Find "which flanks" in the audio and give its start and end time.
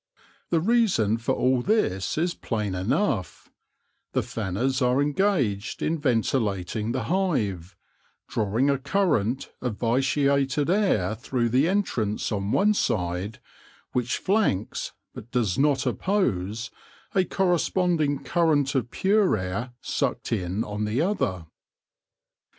13.91-14.91